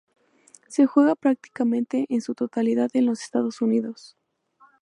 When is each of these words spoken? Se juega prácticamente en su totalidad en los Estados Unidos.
Se 0.67 0.87
juega 0.87 1.13
prácticamente 1.13 2.07
en 2.09 2.21
su 2.21 2.33
totalidad 2.33 2.89
en 2.93 3.05
los 3.05 3.21
Estados 3.21 3.61
Unidos. 3.61 4.17